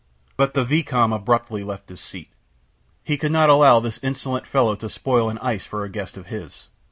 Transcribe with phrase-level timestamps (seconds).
[0.35, 2.31] But the vicomte abruptly left his seat.
[3.03, 6.25] He could not allow this insolent fellow to spoil an ice for a guest of
[6.25, 6.69] his.